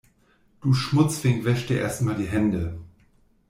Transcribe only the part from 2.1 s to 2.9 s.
die Hände.